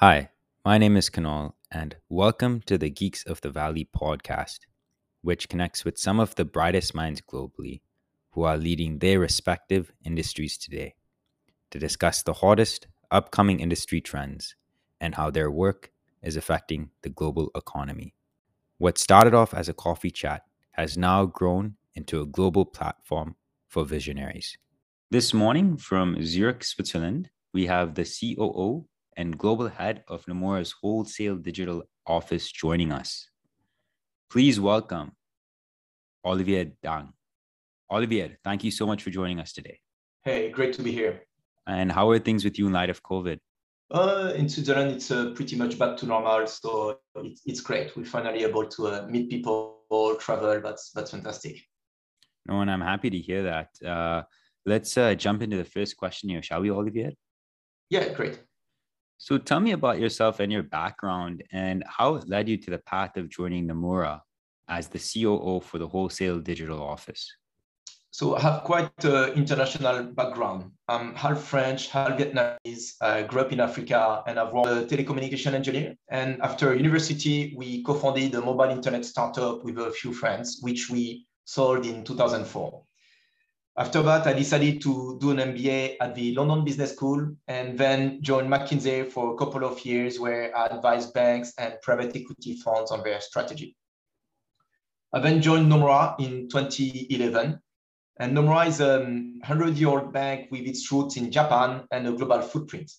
[0.00, 0.28] Hi,
[0.64, 4.60] my name is Kanal, and welcome to the Geeks of the Valley podcast,
[5.22, 7.80] which connects with some of the brightest minds globally
[8.30, 10.94] who are leading their respective industries today
[11.72, 14.54] to discuss the hottest upcoming industry trends
[15.00, 15.90] and how their work
[16.22, 18.14] is affecting the global economy.
[18.76, 20.42] What started off as a coffee chat
[20.74, 23.34] has now grown into a global platform
[23.66, 24.58] for visionaries.
[25.10, 28.86] This morning from Zurich, Switzerland, we have the COO
[29.18, 33.28] and global head of Nomura's wholesale digital office joining us.
[34.30, 35.12] Please welcome
[36.24, 37.12] Olivier Dang.
[37.90, 39.80] Olivier, thank you so much for joining us today.
[40.22, 41.22] Hey, great to be here.
[41.66, 43.38] And how are things with you in light of COVID?
[43.90, 47.96] Uh, in Switzerland, it's uh, pretty much back to normal, so it, it's great.
[47.96, 49.80] We're finally able to uh, meet people,
[50.20, 50.60] travel.
[50.60, 51.56] That's that's fantastic.
[52.46, 53.68] No, and I'm happy to hear that.
[53.84, 54.22] Uh,
[54.66, 57.16] let's uh, jump into the first question here, shall we, Olivier?
[57.88, 58.38] Yeah, great.
[59.18, 62.78] So tell me about yourself and your background and how it led you to the
[62.78, 64.20] path of joining Nomura
[64.68, 67.28] as the COO for the wholesale digital office.
[68.10, 70.70] So I have quite an international background.
[70.86, 72.94] I'm half French, half Vietnamese.
[73.00, 75.94] I grew up in Africa and I've worked as a telecommunication engineer.
[76.08, 81.26] And after university, we co-founded a mobile internet startup with a few friends, which we
[81.44, 82.82] sold in 2004.
[83.78, 88.20] After that, I decided to do an MBA at the London Business School and then
[88.20, 92.90] joined McKinsey for a couple of years where I advised banks and private equity funds
[92.90, 93.76] on their strategy.
[95.12, 97.60] I then joined Nomura in 2011.
[98.18, 98.98] And Nomura is a
[99.46, 102.90] 100-year-old bank with its roots in Japan and a global footprint.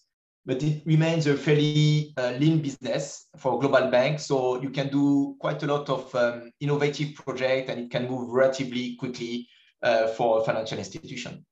[0.46, 4.22] But it remains a fairly uh, lean business for a global bank.
[4.22, 8.30] So you can do quite a lot of um, innovative projects and it can move
[8.30, 9.50] relatively quickly
[9.84, 11.46] uh, for a financial institution.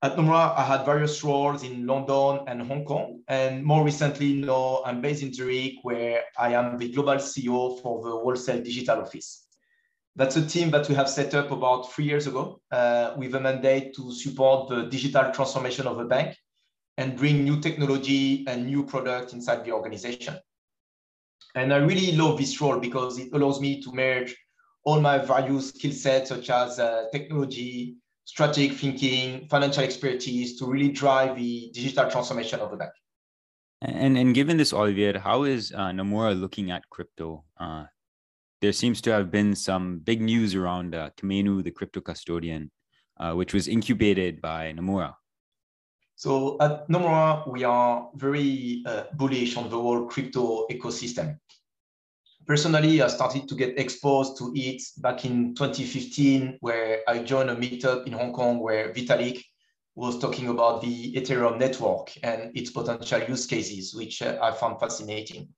[0.00, 3.20] At Nomura, I had various roles in London and Hong Kong.
[3.26, 8.04] And more recently, now I'm based in Zurich, where I am the global CEO for
[8.04, 9.46] the Wholesale Digital Office.
[10.14, 13.40] That's a team that we have set up about three years ago uh, with a
[13.40, 16.36] mandate to support the digital transformation of the bank
[16.96, 20.38] and bring new technology and new product inside the organization.
[21.54, 24.36] And I really love this role because it allows me to merge
[24.88, 30.88] all my various skill sets, such as uh, technology, strategic thinking, financial expertise, to really
[30.88, 32.92] drive the digital transformation of the bank.
[33.82, 37.44] And and given this, Olivier, how is uh, Nomura looking at crypto?
[37.60, 37.84] Uh,
[38.62, 42.70] there seems to have been some big news around uh, Komainu, the crypto custodian,
[43.20, 45.12] uh, which was incubated by Nomura.
[46.16, 51.38] So at Nomura, we are very uh, bullish on the whole crypto ecosystem
[52.48, 57.54] personally, I started to get exposed to it back in 2015, where I joined a
[57.54, 59.44] meetup in Hong Kong where Vitalik
[59.94, 64.80] was talking about the Ethereum network and its potential use cases, which uh, I found
[64.80, 65.48] fascinating.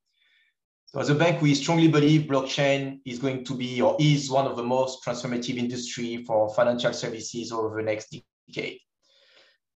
[0.86, 4.46] So as a bank, we strongly believe blockchain is going to be or is one
[4.46, 8.16] of the most transformative industry for financial services over the next
[8.48, 8.80] decade.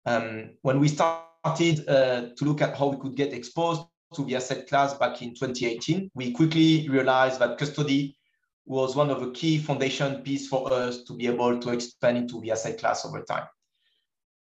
[0.06, 3.82] Um, when we started uh, to look at how we could get exposed
[4.14, 8.18] to the asset class back in 2018, we quickly realized that custody
[8.66, 12.40] was one of the key foundation piece for us to be able to expand into
[12.42, 13.48] the asset class over time.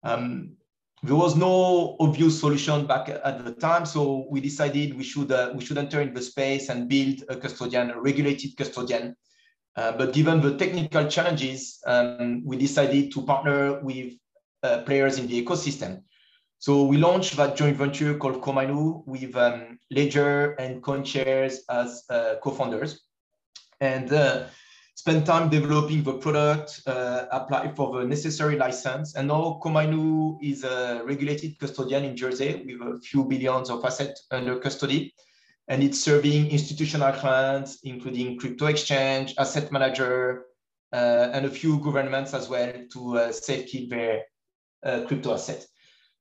[0.02, 0.52] Um,
[1.02, 5.52] there was no obvious solution back at the time, so we decided we should uh,
[5.54, 9.14] we should enter in the space and build a custodian, a regulated custodian.
[9.76, 14.14] Uh, but given the technical challenges, um, we decided to partner with
[14.62, 16.02] uh, players in the ecosystem
[16.58, 22.36] so we launched that joint venture called Komainu with um, Ledger and CoinShares as uh,
[22.42, 23.04] co-founders,
[23.80, 24.46] and uh,
[24.94, 30.64] spent time developing the product, uh, apply for the necessary license, and now Komainu is
[30.64, 35.14] a regulated custodian in Jersey with a few billions of assets under custody,
[35.68, 40.46] and it's serving institutional clients, including crypto exchange, asset manager,
[40.92, 44.22] uh, and a few governments as well to uh, safekeep their
[44.84, 45.66] uh, crypto assets.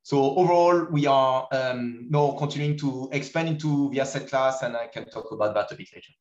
[0.05, 4.85] So overall, we are um, now continuing to expand into the asset class, and I
[4.85, 6.13] can talk about that a bit later.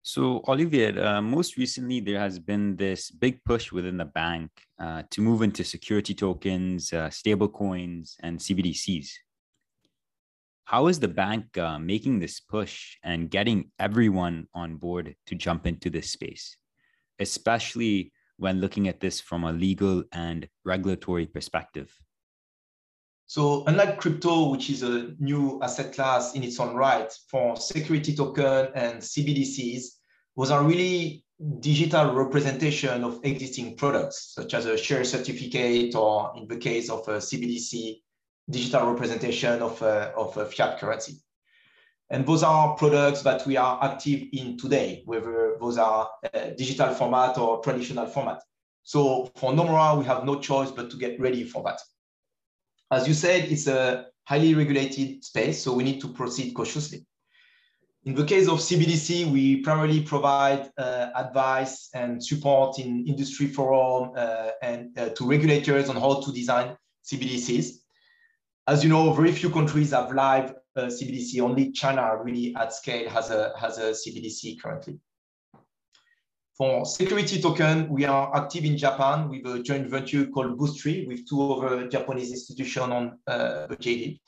[0.00, 4.50] So, Olivier, uh, most recently there has been this big push within the bank
[4.80, 9.10] uh, to move into security tokens, uh, stable coins, and CBDCs.
[10.64, 15.66] How is the bank uh, making this push and getting everyone on board to jump
[15.66, 16.56] into this space,
[17.18, 21.92] especially when looking at this from a legal and regulatory perspective?
[23.28, 28.14] So unlike crypto, which is a new asset class in its own right, for security
[28.14, 29.82] token and CBDCs,
[30.36, 31.24] those are really
[31.58, 37.06] digital representation of existing products, such as a share certificate, or in the case of
[37.08, 38.00] a CBDC,
[38.48, 41.16] digital representation of, uh, of a fiat currency.
[42.10, 46.94] And those are products that we are active in today, whether those are uh, digital
[46.94, 48.40] format or traditional format.
[48.84, 51.80] So for Nomura, we have no choice but to get ready for that.
[52.90, 57.04] As you said, it's a highly regulated space, so we need to proceed cautiously.
[58.04, 64.12] In the case of CBDC, we primarily provide uh, advice and support in industry forum
[64.16, 67.70] uh, and uh, to regulators on how to design CBDCs.
[68.68, 71.40] As you know, very few countries have live uh, CBDC.
[71.40, 75.00] Only China really at scale has a, has a CBDC currently.
[76.56, 81.28] For security token, we are active in Japan with a joint venture called Boostry with
[81.28, 84.18] two other Japanese institutions on uh, the JD.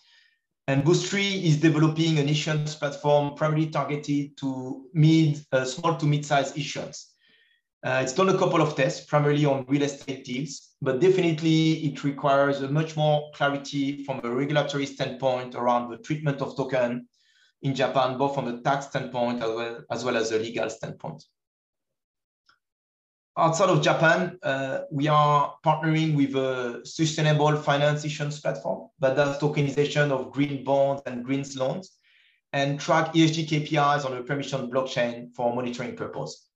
[0.67, 6.59] And Boostry is developing an issuance platform primarily targeted to mid, uh, small to mid-sized
[6.59, 7.15] issuance.
[7.83, 12.05] Uh, it's done a couple of tests, primarily on real estate deals, but definitely it
[12.05, 17.09] requires a much more clarity from a regulatory standpoint around the treatment of token
[17.63, 21.25] in Japan, both from the tax standpoint as well as, well as a legal standpoint
[23.39, 29.39] outside of Japan, uh, we are partnering with a sustainable finance issuance platform that does
[29.39, 31.93] tokenization of green bonds and green loans
[32.53, 36.49] and track ESG KPIs on a permission blockchain for monitoring purpose.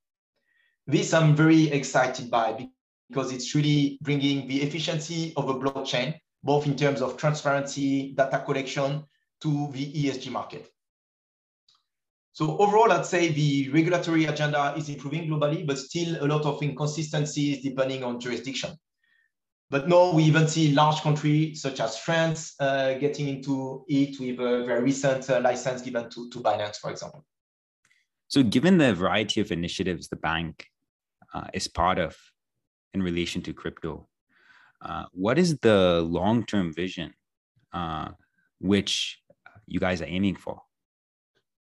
[0.87, 2.69] This I'm very excited by
[3.09, 8.43] because it's really bringing the efficiency of a blockchain, both in terms of transparency, data
[8.45, 9.05] collection
[9.43, 10.72] to the ESG market.
[12.35, 16.63] So overall, I'd say the regulatory agenda is improving globally, but still a lot of
[16.63, 18.71] inconsistencies depending on jurisdiction.
[19.69, 24.39] But now we even see large countries such as France uh, getting into it with
[24.39, 27.25] a very recent uh, license given to, to Binance, for example.
[28.29, 30.67] So given the variety of initiatives the bank
[31.35, 32.17] uh, is part of
[32.95, 34.09] in relation to crypto,
[34.83, 37.13] uh, what is the long-term vision
[37.73, 38.09] uh,
[38.59, 39.23] which
[39.67, 40.63] you guys are aiming for?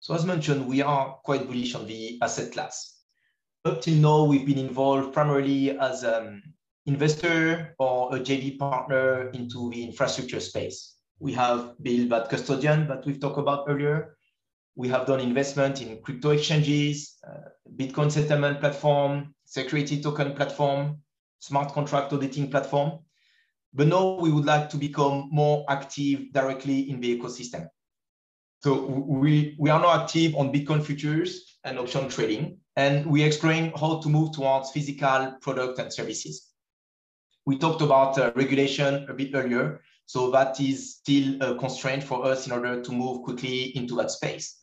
[0.08, 3.02] So as mentioned, we are quite bullish on the asset class.
[3.66, 6.54] Up till now, we've been involved primarily as an
[6.86, 10.96] investor or a JV partner into the infrastructure space.
[11.20, 14.16] We have built that custodian that we've talked about earlier.
[14.76, 21.02] We have done investment in crypto exchanges, uh, Bitcoin settlement platform, security token platform,
[21.40, 23.00] smart contract auditing platform.
[23.74, 27.68] But now we would like to become more active directly in the ecosystem.
[28.60, 33.72] So we, we are now active on Bitcoin futures and option trading, and we're exploring
[33.80, 36.54] how to move towards physical product and services.
[37.46, 42.26] We talked about uh, regulation a bit earlier, so that is still a constraint for
[42.26, 44.60] us in order to move quickly into that space.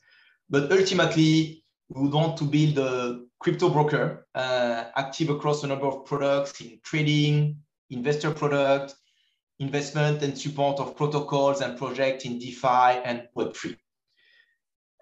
[0.51, 6.05] But ultimately, we want to build a crypto broker uh, active across a number of
[6.05, 7.59] products in trading,
[7.91, 8.95] investor product,
[9.61, 13.77] investment and support of protocols and projects in DeFi and Web3.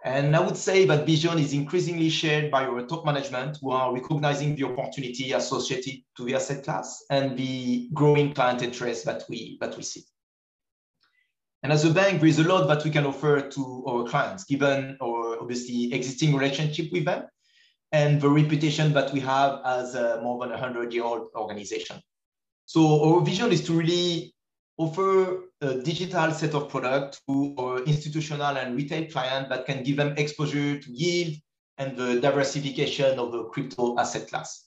[0.04, 3.94] And I would say that vision is increasingly shared by our top management who are
[3.94, 9.58] recognizing the opportunity associated to the asset class and the growing client interest that we,
[9.60, 10.02] that we see.
[11.62, 14.42] And as a bank, there is a lot that we can offer to our clients,
[14.42, 17.26] given our obviously existing relationship with them
[17.92, 22.00] and the reputation that we have as a more than a 100 year old organization.
[22.66, 24.34] So our vision is to really
[24.78, 29.96] offer a digital set of products to our institutional and retail clients that can give
[29.96, 31.34] them exposure to yield
[31.78, 34.66] and the diversification of the crypto asset class.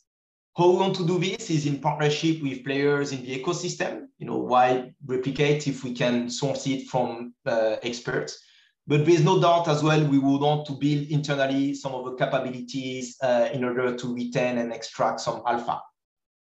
[0.58, 4.08] How we want to do this is in partnership with players in the ecosystem.
[4.20, 8.40] You know, why replicate if we can source it from uh, experts?
[8.88, 12.14] But there's no doubt as well we would want to build internally some of the
[12.14, 15.82] capabilities uh, in order to retain and extract some alpha.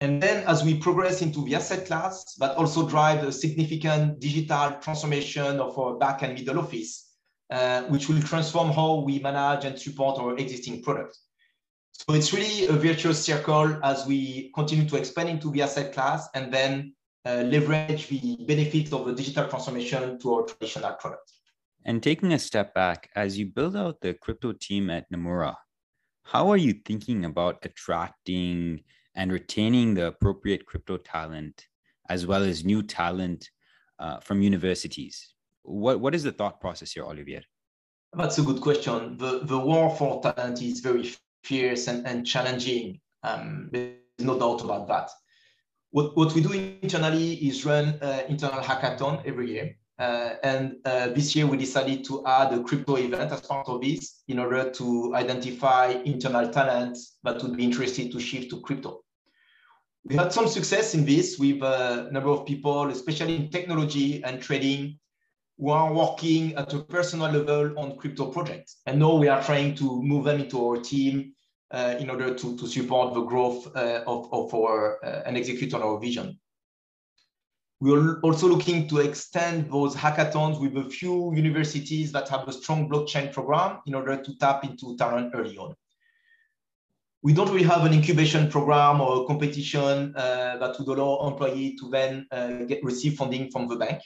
[0.00, 4.72] And then as we progress into the asset class, that also drive a significant digital
[4.80, 7.12] transformation of our back and middle office,
[7.50, 11.22] uh, which will transform how we manage and support our existing products.
[11.92, 16.28] So it's really a virtuous circle as we continue to expand into the asset class
[16.34, 21.32] and then uh, leverage the benefits of the digital transformation to our traditional product.
[21.86, 25.54] And taking a step back, as you build out the crypto team at Nomura,
[26.24, 28.80] how are you thinking about attracting
[29.14, 31.66] and retaining the appropriate crypto talent
[32.08, 33.50] as well as new talent
[33.98, 35.34] uh, from universities?
[35.62, 37.42] What, what is the thought process here, Olivier?
[38.16, 39.16] That's a good question.
[39.16, 43.00] The, the war for talent is very fierce and, and challenging.
[43.22, 45.10] Um, there's no doubt about that.
[45.90, 46.52] What, what we do
[46.82, 49.76] internally is run uh, internal hackathon every year.
[49.96, 53.80] Uh, and uh, this year we decided to add a crypto event as part of
[53.80, 59.03] this in order to identify internal talent that would be interested to shift to crypto.
[60.06, 64.40] We had some success in this with a number of people, especially in technology and
[64.40, 64.98] trading,
[65.56, 68.80] who are working at a personal level on crypto projects.
[68.86, 71.32] And now we are trying to move them into our team
[71.70, 75.72] uh, in order to, to support the growth uh, of, of our uh, and execute
[75.72, 76.38] on our vision.
[77.80, 82.88] We're also looking to extend those hackathons with a few universities that have a strong
[82.90, 85.74] blockchain program in order to tap into talent early on.
[87.24, 91.80] We don't really have an incubation program or a competition uh, that would allow employees
[91.80, 94.02] to then uh, get receive funding from the bank.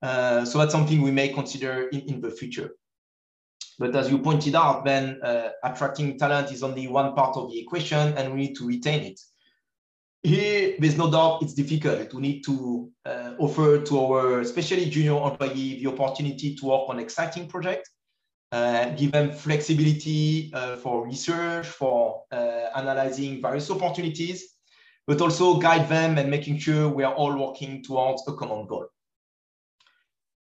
[0.00, 2.70] Uh, so that's something we may consider in, in the future.
[3.80, 7.58] But as you pointed out, then uh, attracting talent is only one part of the
[7.58, 9.20] equation and we need to retain it.
[10.22, 12.14] Here, there's no doubt it's difficult.
[12.14, 17.00] We need to uh, offer to our especially junior employee the opportunity to work on
[17.00, 17.90] exciting projects,
[18.52, 24.56] uh, give them flexibility uh, for research, for uh, analyzing various opportunities,
[25.06, 28.86] but also guide them and making sure we are all working towards a common goal.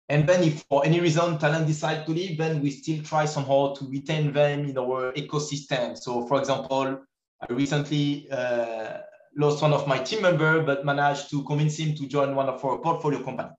[0.08, 3.74] And then if for any reason talent decide to leave, then we still try somehow
[3.74, 5.98] to retain them in our ecosystem.
[5.98, 7.04] So for example,
[7.42, 9.00] I recently uh,
[9.36, 12.64] lost one of my team member, but managed to convince him to join one of
[12.64, 13.50] our portfolio company.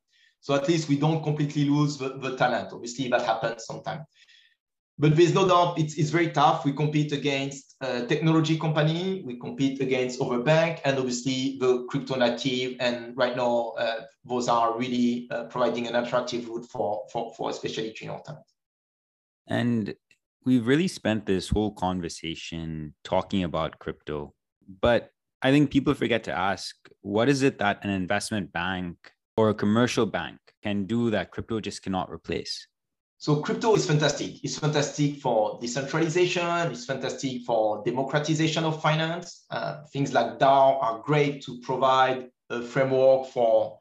[0.40, 2.72] So at least we don't completely lose the, the talent.
[2.72, 4.06] Obviously that happens sometimes.
[4.98, 6.64] But there's no doubt it's, it's very tough.
[6.64, 12.16] We compete against a technology company, we compete against other bank, and obviously the crypto
[12.16, 12.76] native.
[12.80, 17.50] And right now, uh, those are really uh, providing an attractive route for, for, for
[17.50, 18.46] especially junior talent.
[19.46, 19.94] And
[20.46, 24.32] we've really spent this whole conversation talking about crypto,
[24.80, 25.10] but
[25.42, 28.96] I think people forget to ask what is it that an investment bank
[29.36, 32.66] or a commercial bank can do that crypto just cannot replace?
[33.18, 34.44] So crypto is fantastic.
[34.44, 36.70] It's fantastic for decentralization.
[36.70, 39.46] It's fantastic for democratization of finance.
[39.50, 43.78] Uh, things like DAO are great to provide a framework for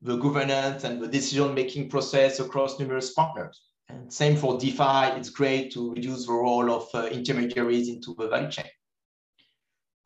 [0.00, 3.60] the governance and the decision-making process across numerous partners.
[3.90, 8.28] And same for DeFi, it's great to reduce the role of uh, intermediaries into the
[8.28, 8.66] value chain.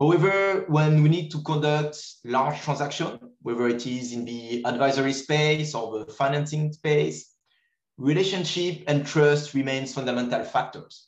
[0.01, 5.75] However, when we need to conduct large transactions, whether it is in the advisory space
[5.75, 7.32] or the financing space,
[8.03, 11.07] relationship and trust remains fundamental factors.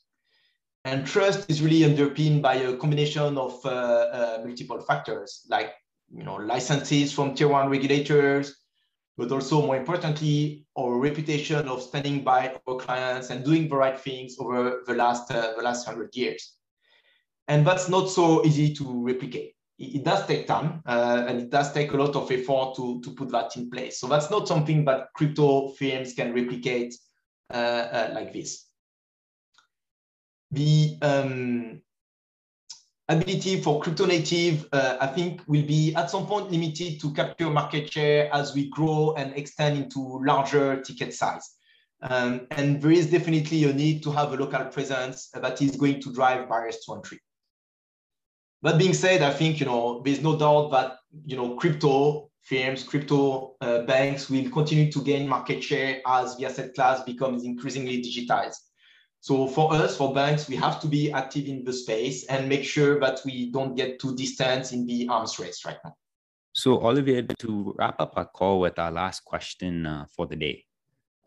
[0.84, 5.72] And trust is really underpinned by a combination of uh, uh, multiple factors, like
[6.14, 8.54] you know licenses from tier one regulators,
[9.16, 13.98] but also more importantly, our reputation of standing by our clients and doing the right
[13.98, 16.54] things over the last uh, the last hundred years.
[17.48, 19.53] And that's not so easy to replicate.
[19.78, 23.10] It, does take time uh, and it does take a lot of effort to, to
[23.10, 23.98] put that in place.
[23.98, 26.94] So that's not something that crypto firms can replicate
[27.52, 28.66] uh, uh, like this.
[30.52, 31.82] The um,
[33.08, 37.50] ability for crypto native, uh, I think, will be at some point limited to capture
[37.50, 41.56] market share as we grow and extend into larger ticket size.
[42.02, 46.00] Um, and there is definitely a need to have a local presence that is going
[46.02, 47.18] to drive barriers to entry.
[48.64, 52.82] That being said, I think you know there's no doubt that you know crypto firms,
[52.82, 58.02] crypto uh, banks will continue to gain market share as the asset class becomes increasingly
[58.02, 58.56] digitized.
[59.20, 62.64] So for us, for banks, we have to be active in the space and make
[62.64, 65.94] sure that we don't get too distant in the arms race right now.
[66.54, 70.64] So Olivier, to wrap up our call with our last question uh, for the day,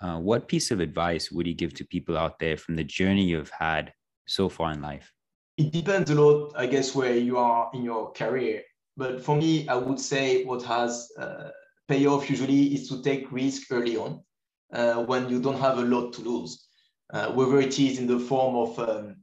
[0.02, 3.26] uh, what piece of advice would you give to people out there from the journey
[3.26, 3.94] you've had
[4.28, 5.12] so far in life?
[5.58, 8.64] It depends a lot, I guess, where you are in your career.
[8.96, 11.50] But for me, I would say what has uh,
[11.88, 14.24] payoff usually is to take risk early on
[14.74, 16.68] uh, when you don't have a lot to lose,
[17.14, 19.16] uh, whether it is in the form of um,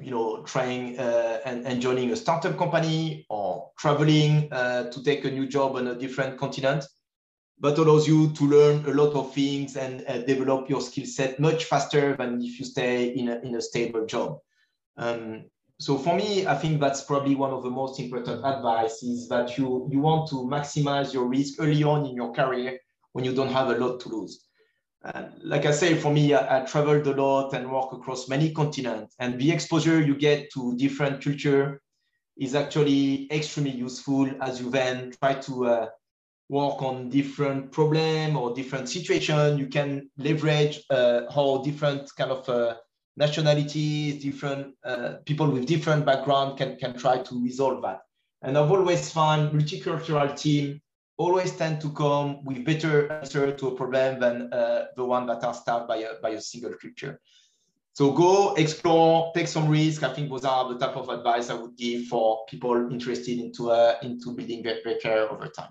[0.00, 5.24] you know trying uh, and, and joining a startup company or traveling uh, to take
[5.24, 6.84] a new job on a different continent
[7.58, 11.40] but allows you to learn a lot of things and uh, develop your skill set
[11.40, 14.38] much faster than if you stay in a, in a stable job.
[14.98, 15.44] Um,
[15.78, 19.58] so for me, I think that's probably one of the most important advice is that
[19.58, 22.78] you, you want to maximize your risk early on in your career
[23.12, 24.46] when you don't have a lot to lose.
[25.42, 29.14] Like I say, for me, I, I, traveled a lot and work across many continents
[29.20, 31.80] and the exposure you get to different culture
[32.36, 35.88] is actually extremely useful as you then try to uh,
[36.48, 39.58] work on different problem or different situation.
[39.58, 42.74] You can leverage uh, how different kind of uh,
[43.16, 48.00] nationalities, different uh, people with different background can, can try to resolve that.
[48.42, 50.80] And I've always found multicultural team
[51.18, 55.42] always tend to come with better answer to a problem than uh, the one that
[55.42, 57.20] are staffed by a, by a single culture.
[57.94, 60.02] So go explore, take some risk.
[60.02, 63.70] I think those are the type of advice I would give for people interested into
[63.70, 65.70] uh, into building their, their career over time.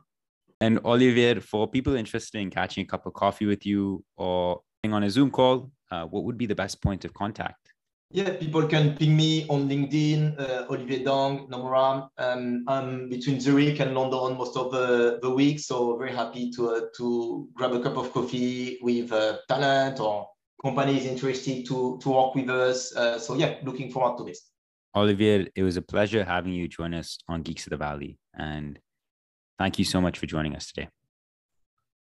[0.60, 4.94] And Olivier, for people interested in catching a cup of coffee with you or being
[4.94, 7.72] on a Zoom call, uh, what would be the best point of contact?
[8.12, 12.08] Yeah, people can ping me on LinkedIn, uh, Olivier Dang, Nomura.
[12.18, 16.62] Um, I'm between Zurich and London most of the, the week, so very happy to
[16.70, 20.30] uh, to grab a cup of coffee with uh, talent or
[20.62, 22.96] companies interested to to work with us.
[22.96, 24.40] Uh, so yeah, looking forward to this.
[24.96, 28.80] Olivier, it was a pleasure having you join us on Geeks of the Valley, and
[29.58, 30.88] thank you so much for joining us today.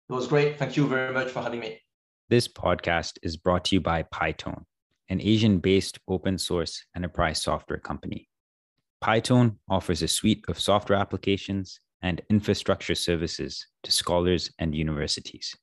[0.08, 0.58] It was great.
[0.58, 1.80] Thank you very much for having me.
[2.30, 4.62] This podcast is brought to you by Pytone
[5.08, 8.28] an Asian based open source enterprise software company.
[9.02, 15.56] Pytone offers a suite of software applications and infrastructure services to scholars and universities.